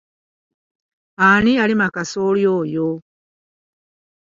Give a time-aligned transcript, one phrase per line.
[1.27, 2.87] Ani yalima kasooli oyo?